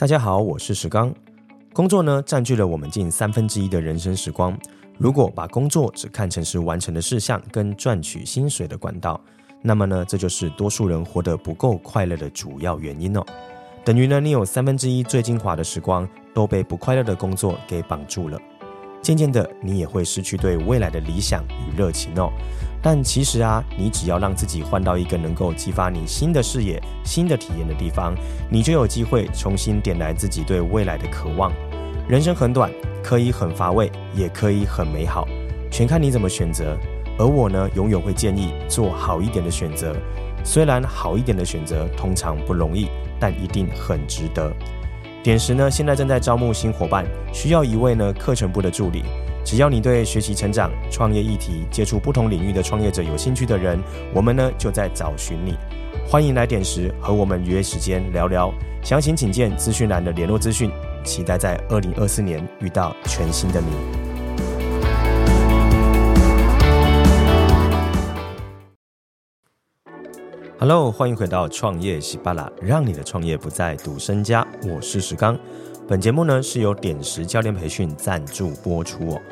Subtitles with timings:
[0.00, 1.14] 大家好，我是石刚。
[1.74, 4.58] 工作呢，占据了我们近三分之一的人生时光。
[4.96, 9.20] 如果把工作只看成是完成的事项跟赚取薪水的管道，
[9.60, 13.22] 那么呢，这就是多数人活得不够快乐的主要原因哦。
[13.84, 18.38] 等于呢，你有三分之一最精华的时光都被不快乐的工作给绑住了。
[19.02, 22.30] 渐渐的，你也会失去对未来的理想与热情哦。
[22.82, 28.14] 但其实啊，你只要让自己换到一个能够激发你新的视野、新的体验的地方，
[28.50, 31.52] 你就有机会重新点燃自己对未来的渴望。
[32.08, 32.70] 人生很短，
[33.02, 35.26] 可以很乏味，也可以很美好，
[35.70, 36.76] 全看你怎么选择。
[37.18, 39.94] 而我呢，永远会建议做好一点的选择。
[40.42, 42.88] 虽然好一点的选择通常不容易，
[43.18, 44.50] 但一定很值得。
[45.22, 49.04] 点石呢，现在正在招募新伙伴，需要一位呢课程部的助理。
[49.44, 53.78] 只要你对学习成长、创业议题、接触不同领域的创业者有兴趣的人，
[54.14, 55.56] 我们呢就在找寻你。
[56.06, 58.52] 欢迎来点石，和我们约时间聊聊。
[58.82, 60.70] 详情请见资讯栏的联络资讯。
[61.02, 63.99] 期待在二零二四年遇到全新的你。
[70.60, 74.46] Hello，欢迎回到创业喜巴拉，让你的创业不再赌身家。
[74.68, 75.34] 我是石刚。
[75.88, 79.22] 本节目呢是由点石教练培训赞助播出哦。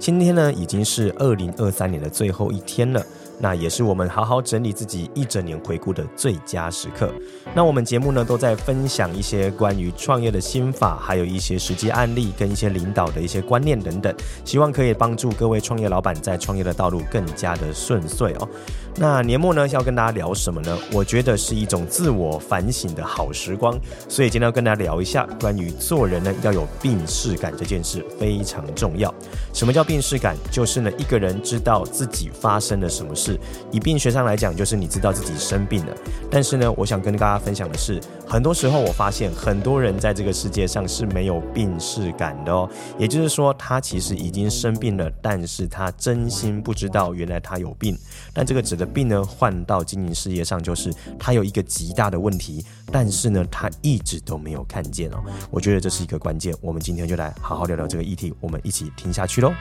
[0.00, 3.00] 今天呢已经是二零二三年的最后一天了。
[3.42, 7.12] 那也是我们好好整理自己一整年回顾的最佳时刻。
[7.52, 18.48] 那我们节目呢，都在分享一些关于创业的心法，还有一些实际案例跟一些领导的一些观念等等，希望可以帮助各位创业老板在创业的道路更加的顺遂哦。
[18.94, 20.78] 那年末呢，要跟大家聊什么呢？
[20.92, 23.76] 我觉得是一种自我反省的好时光，
[24.08, 29.12] 所以今天要跟大家聊一下关于做人呢要有病识感这件事非常重要。
[29.52, 30.36] 什么叫病识感？
[30.52, 33.31] 就是呢一个人知道自己发生了什么事。
[33.70, 35.94] 以病学上来讲，就是你知道自己生病了。
[36.30, 42.68] 但是呢，我想跟大家分享的是，很多时候我发现很多人在这个世界上是没有病视感的哦。
[42.98, 47.96] 也就是说，他其实已经生病了，但是他真心不知道原来他有病。
[48.32, 55.22] 但这个指的病呢，换到经营事业上，就是他有一个极大的问题，但是呢，他一直都没有看见哦。
[55.50, 56.54] 我觉得这是一个关键。
[56.60, 59.52] 我们今天就来好好聊聊这个议题，我们一起听下去喽。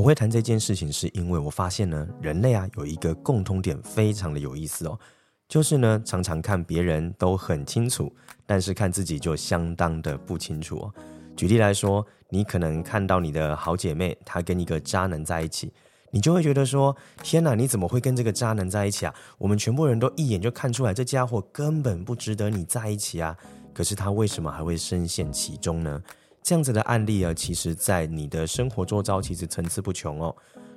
[0.00, 4.98] 我会谈这件事情，是因为我发现呢，人类啊有一个共通点，非常的有意思哦，
[5.46, 8.10] 就是呢常常看别人都很清楚，
[8.46, 10.94] 但是看自己就相当的不清楚哦。
[11.36, 15.70] 举例来说，你可能看到你的好姐妹她跟一个渣男在一起，
[16.12, 19.14] 你就会觉得说：天哪，你怎么会跟这个渣男在一起啊？
[19.36, 23.36] 我们全部人都一眼就看出来，这家伙根本不值得你在一起啊！
[23.74, 26.02] 可是他为什么还会深陷其中呢？
[26.42, 30.34] 这样子的案例啊，其实，在你的生活周遭，其实层出不穷哦。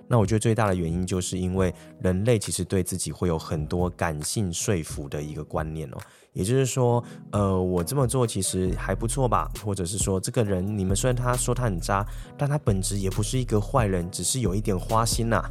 [0.07, 5.97] 那我觉得最大的原因，就是因为人类其实对自己会有很多感性说服的一个观念哦。
[6.33, 7.01] 也就是说，
[7.31, 9.49] 呃，我这么做其实还不错吧？
[9.63, 12.05] 或者是说，这个人，你们虽然他说他很渣，
[12.37, 15.41] 但他本质也不是一个坏人，只是有一点花心呐，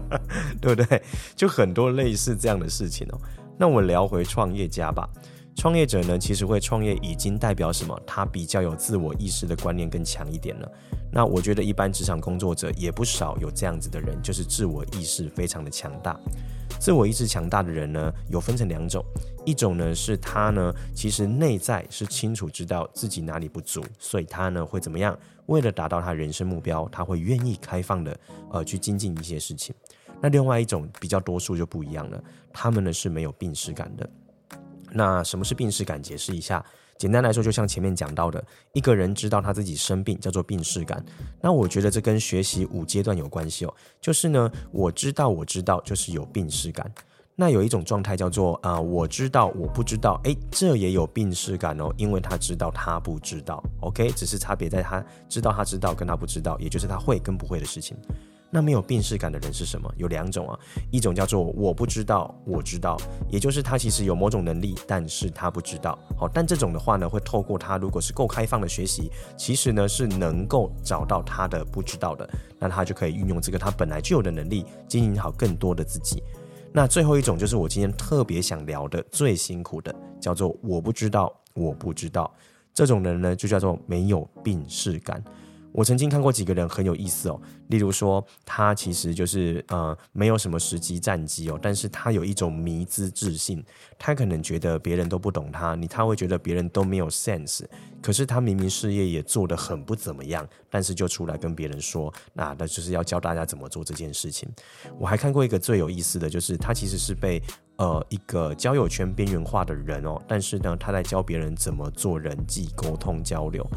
[0.60, 1.02] 对不对？
[1.34, 3.18] 就很多类似这样的事情哦。
[3.56, 5.08] 那我聊回创业家吧。
[5.56, 7.98] 创业者呢，其实会创业已经代表什么？
[8.06, 10.70] 他比较有自我意识的观念更强一点了。
[11.10, 16.18] 那我觉得一般职场工作者也不少有这样子的人，就是自我意识非常的强大。
[16.80, 19.02] 自我意识强大的人呢，有分成两种，
[19.46, 25.16] 一种呢是他呢其实内在是清楚知道自己哪里不足，所以他呢会怎么样？
[25.46, 28.18] 为了达到他人生目标，他会愿意开放的
[28.50, 29.74] 呃去精进一些事情。
[30.20, 32.22] 那另外一种比较多数就不一样了，
[32.52, 34.08] 他们呢是没有病识感的。
[34.94, 36.00] 那什么是病识感？
[36.00, 36.64] 解释一下，
[36.96, 41.04] 简单来说，就像前面讲到的，一个人知道他自己生病，叫做病识感。
[41.40, 43.74] 那我觉得这跟学习五阶段有关系哦。
[44.00, 46.90] 就是呢，我知道，我知道，就是有病识感。
[47.36, 53.60] 那有一种状态叫做啊、我知道，我不知道，诶，这也有病识感哦，因为他知道他不知道。
[53.80, 57.96] OK，只是差别在他知道他知道跟他不知道，也就是他会跟不会的事情。
[58.54, 59.92] 那没有病识感的人是什么？
[59.96, 60.56] 有两种啊，
[60.92, 62.96] 一种叫做我不知道，我知道，
[63.28, 65.98] 也就是他其实有某种能力，但是他不知道。
[66.16, 72.30] 好，但这种的话呢，会透过他如果是够开放的学习，其实呢是能够找到他的不知道的，
[72.60, 76.22] 那他就可以运用这个他本来就有的能力，经营好更多的自己。
[76.72, 82.32] 那最后一种就是我今天特别想聊的最辛苦的，叫做我不知道，我不知道。
[82.72, 85.20] 这种人呢就叫做没有病识感。
[85.74, 93.60] 我曾经看过几个人很有意思哦，例如说他其实就是呃没有什么实际战绩哦，但是他有一种迷之自信，
[93.98, 97.64] 他可能觉得别人都不懂他，你他会觉得别人都没有 sense，
[98.00, 104.48] 可是他明明事业也做得很不怎么样，但是就出来跟别人说，那那就是要教大家怎么做这件事情。
[104.96, 107.42] 我还看过一个最有意思的就是他其实是被
[107.78, 113.68] 呃一个交友圈边缘化的人哦，但是呢他在教别人怎么做人际沟通交流。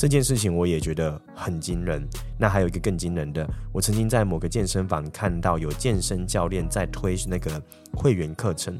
[0.00, 2.02] 这件事情我也觉得很惊人。
[2.38, 7.60] 那还有一个更惊人的，我曾经在某个健身房看到有健身教练在推那个
[7.92, 8.74] 会员课程，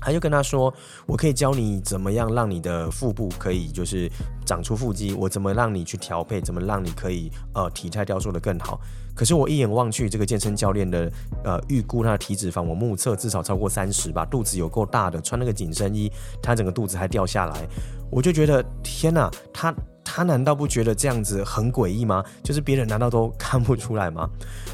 [0.00, 0.72] 他就跟他说
[1.04, 4.10] ：“我可以教你怎么样让你的腹部可以就是
[4.46, 8.80] 长出腹肌，我怎么让你去调配，怎么让你可以呃体态雕塑得更好。”
[9.14, 11.12] 可是我一眼望去，这个健身教练的
[11.44, 16.10] 呃预估他的体脂肪，我目测至少超过三十吧，肚子有够大的，穿那个紧身衣，
[16.42, 17.68] 他整个肚子还掉下来，
[18.10, 19.74] 我就觉得天哪，他。
[20.18, 22.24] 他难道不觉得这样子很诡异吗？
[22.42, 24.28] 就是别人难道都看不出来吗？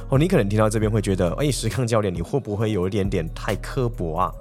[0.09, 4.33] 哦，你可能听到这边会觉得，哎，石康教练，你会不会有一点点太刻薄啊？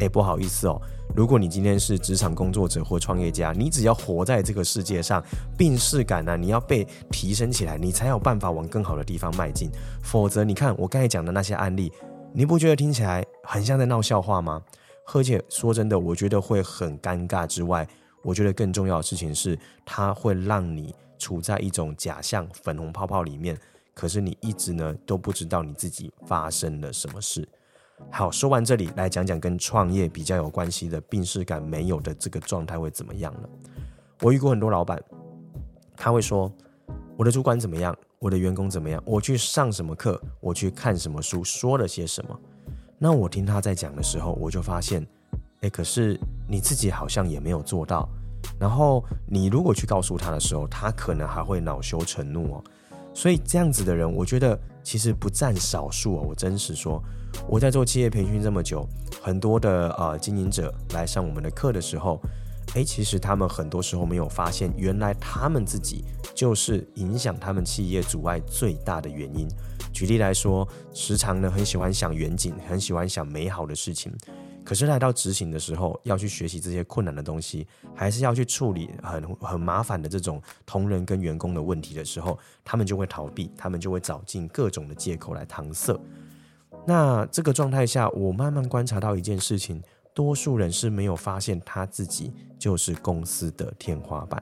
[0.00, 0.78] 哎，不好意思哦，
[1.16, 5.24] 如果你今天是职场工作者或创业家，你只要活在这个世界上，
[5.56, 9.70] 病识感呢、你要被提升起来，你才有办法往更好的地方迈进。
[10.02, 11.90] 否则，你看我刚才讲的那些案例，
[12.34, 14.60] 你不觉得听起来很像在闹笑话吗？
[15.14, 17.88] 而且说真的，我觉得会很尴尬之外。
[18.22, 23.58] 我觉得更重要的事情是，它会让你处在一种假象粉红泡泡里面，
[23.94, 27.48] 可是你一直呢都不知道你自己发生了什么事。
[28.10, 33.48] 好，说完这里，来讲讲跟创业比较有关系的病识感没有的这个状态会怎么样了。
[34.20, 35.02] 我遇过很多老板，
[35.96, 36.50] 他会说
[37.16, 42.38] 我的主管怎么样，我的员工怎么样，我去上什么课，我去看什么书，说了些什么。
[42.98, 45.06] 那我听他在讲的时候，我就发现。
[45.60, 46.18] 哎，可是
[46.48, 48.08] 你自己好像也没有做到。
[48.58, 52.64] 然后你如果去告诉他的时候，他可能还会恼羞成怒哦。
[53.12, 56.24] 所以这样子的人，我觉得其实不占少数哦。
[56.28, 57.02] 我真实说，
[57.48, 58.88] 我在做企业培训这么久，
[59.20, 62.20] 很多的呃经营者来上我们的课的时候，
[62.74, 66.04] 哎，其实他们很多时候没有发现，原来他们自己
[66.34, 69.48] 就是影响他们企业阻碍最大的原因。
[69.92, 74.10] 举例来说，时常呢很喜欢想远景，很喜欢想美好的事情。
[74.70, 86.00] 可是来到执行的时候，要去学习这些困难的东西，还是要去处理很很麻烦的这种同仁跟员工的问题的时候，他们就会逃避，他们就会找尽各种的借口来搪塞。
[86.86, 89.82] 那这个状态下，我慢慢观察到一件事情：
[90.14, 94.40] 多数人是没有发现他自己就是公司的天花板。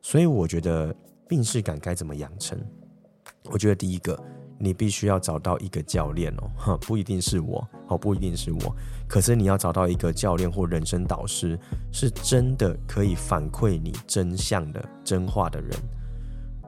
[0.00, 0.96] 所以我觉得
[1.28, 2.58] 病视感该怎么养成？
[3.50, 4.18] 我觉得第一个。
[4.58, 8.76] 你必须要找到一个教练哦， 哈，不一定是我，哦，不一定是我，
[9.06, 11.58] 可是你要找到一个教练或人生导师，
[11.92, 15.70] 是真的可以反馈你真相的真话的人。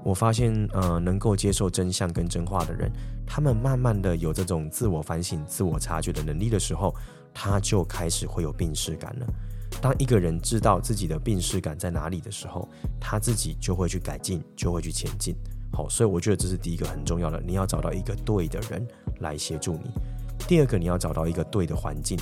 [0.03, 2.91] 我发现，呃，能够接受真相跟真话的人，
[3.27, 6.95] 他们慢慢的有这种自我反省、自我察觉的能力的时候，
[7.35, 9.27] 他就开始会有病识感了。
[9.83, 12.67] 当一个人知道自己的病识感在哪里的时候，
[12.99, 15.37] 他自己就会去改进，就会去前进。
[15.73, 18.87] 好，所以我觉得这是第一个很重要的，你要找到一个对的人
[19.21, 19.91] 来协助你。
[20.49, 22.19] 第二个，你要找到一个对的环境。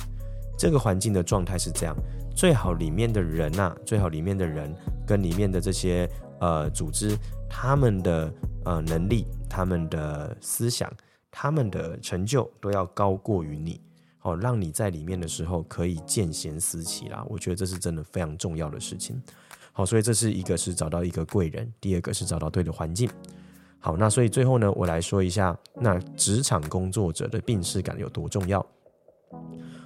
[0.57, 1.95] 这个环境的状态是这样：
[2.35, 4.73] 最好里面的人呐、啊，最好里面的人
[5.07, 6.09] 跟里面的这些
[6.39, 7.17] 呃组织，
[7.49, 8.31] 他们的
[8.65, 10.91] 呃能力、他们的思想、
[11.31, 13.81] 他们的成就都要高过于你。
[14.17, 17.25] 好，让你在里面的时候可以见贤思齐啦。
[17.29, 19.19] 我觉得这是真的非常重要的事情。
[19.79, 23.09] 好，所以这是一个是找到一个贵人，第二个是找到对的环境。
[23.79, 28.59] 好，那所以最后呢，我来说一下，那职场工作者的病视感有多重要。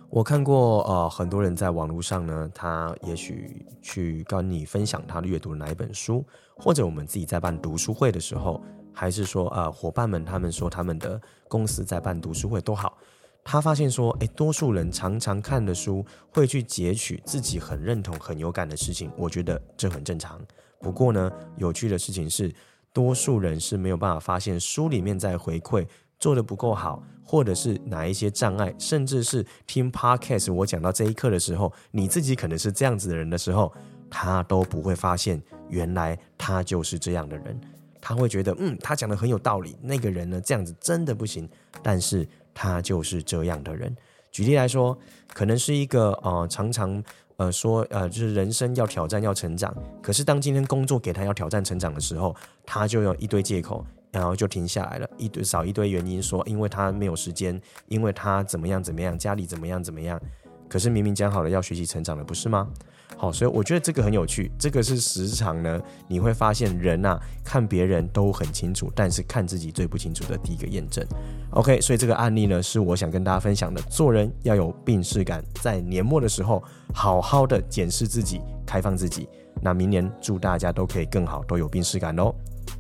[0.09, 6.25] 我看过呃很多人在网络上呢，他也许去跟你分享他阅读哪一本书，
[6.57, 12.97] 或者我们自己在办读书会的时候，还是说呃伙伴们他们说他们的公司在办读书会都好，
[13.43, 20.39] 他发现说，诶，多数人常常看的书会去截取自己很认同、很有感的事情，我觉得这很正常。
[20.79, 22.53] 不过呢，有趣的事情是。
[22.95, 25.83] 多数人是没有办法发现书里面在回馈
[26.19, 33.73] 做得不够好，或者是哪一些障碍，甚至是听 podcast 我讲到这一刻的时候，你自己可能是这样子的人的时候，
[34.11, 37.59] 他都不会发现原来他就是这样的人。
[37.99, 41.49] 他会觉得，嗯，他讲的很有道理，那个人呢这样子真的不行，
[41.81, 43.95] 但是他就是这样的人。
[44.31, 44.97] 举例来说，
[45.33, 47.03] 可能是一个呃常常。
[47.37, 49.75] 呃，说呃，就是人生要挑战，要成长。
[50.03, 52.33] 可是当今天工作给他要挑战成长的时候，
[52.63, 60.21] 他就有一堆借口，然后就停下来了，一堆找一堆原因说，因为他没有时间，因为他怎么样怎么样，家里怎么样怎么样。
[60.69, 62.69] 可是明明讲好了要学习成长的，不是吗？
[63.17, 71.05] 好，所以我觉得这个很有趣，这个是时常呢，你会发现人啊，看别人都很清楚，但是看自己最不清楚的第一个验证。
[71.51, 76.61] OK，所以这个案例呢，是我想跟大家分享的，做人要有病视感，在年末的时候，
[76.93, 79.29] 好好的检视自己，开放自己。
[79.61, 82.33] 那明年祝大家都可以更好，都有病视感哦，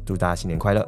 [0.05, 0.85] 祝大家新年快乐。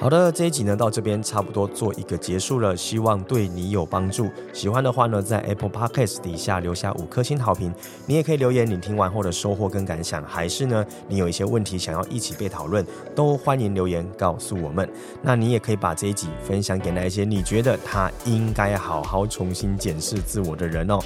[0.00, 4.30] 好的，这一集呢，到这边差不多做一个结束了，希望对你有帮助。
[4.52, 7.74] 喜欢的话呢，在 Apple Podcast 底下留下五颗星好评。
[8.06, 14.88] 你也可以留言你听完后的收获跟感想，还是呢，你有一些问题想要一起被讨论，都欢迎留言告诉我们。
[15.20, 21.00] 那你也可以把这一集分享给那一些你觉得他应该好好重新检视自我的人哦。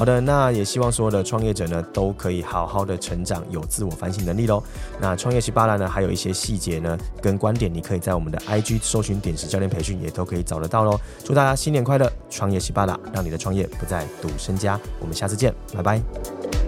[0.00, 4.62] 好的，那也希望所有的创业者呢，都可以好好的成长，有自我反省能力喽。
[4.98, 10.98] 那创业十八啦呢，还有一些细节呢跟观点，你可以在我们的 IG 搜寻点石教练培训，也都可以找得到喽。
[11.22, 14.80] 祝大家新年快乐，创业十八啦，让你的创业不再赌身家。
[15.00, 16.59] 我们下次见，拜拜。